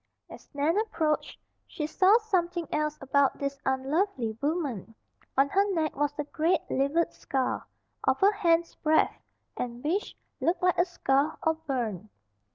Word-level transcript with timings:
As 0.31 0.49
Nan 0.55 0.79
approached 0.79 1.37
she 1.67 1.85
saw 1.85 2.17
something 2.17 2.67
else 2.73 2.97
about 3.01 3.37
this 3.37 3.59
unlovely 3.67 4.35
woman. 4.41 4.95
On 5.37 5.47
her 5.49 5.63
neck 5.75 5.95
was 5.95 6.11
a 6.17 6.23
great, 6.23 6.61
livid 6.71 7.13
scar, 7.13 7.67
of 8.05 8.23
a 8.23 8.33
hand's 8.33 8.73
breadth, 8.73 9.13
and 9.57 9.83
which 9.83 10.17
looked 10.39 10.63
like 10.63 10.79
a 10.79 10.85
scald, 10.85 11.37
or 11.43 11.53
burn. 11.53 12.09